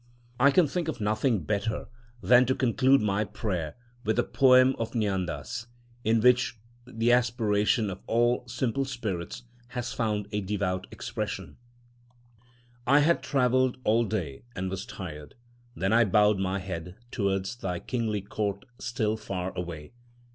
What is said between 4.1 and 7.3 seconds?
a poem of Jnândâs, in which the